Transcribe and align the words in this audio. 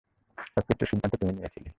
সবকিছুর 0.47 0.87
সিদ্ধান্ত 0.87 1.13
তুমি 1.15 1.31
নিয়েছিলে। 1.33 1.69